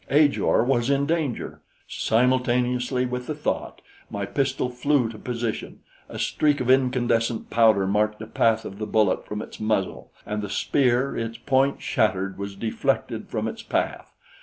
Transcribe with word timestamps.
Ajor 0.09 0.63
was 0.63 0.89
in 0.89 1.05
danger! 1.05 1.61
Simultaneously 1.87 3.05
with 3.05 3.27
the 3.27 3.35
thought 3.35 3.83
my 4.09 4.25
pistol 4.25 4.67
flew 4.71 5.07
to 5.07 5.19
position, 5.19 5.81
a 6.09 6.17
streak 6.17 6.59
of 6.59 6.71
incandescent 6.71 7.51
powder 7.51 7.85
marked 7.85 8.17
the 8.17 8.25
path 8.25 8.65
of 8.65 8.79
the 8.79 8.87
bullet 8.87 9.27
from 9.27 9.43
its 9.43 9.59
muzzle; 9.59 10.11
and 10.25 10.41
the 10.41 10.49
spear, 10.49 11.15
its 11.15 11.37
point 11.37 11.83
shattered, 11.83 12.39
was 12.39 12.55
deflected 12.55 13.29
from 13.29 13.47
its 13.47 13.61
path. 13.61 14.11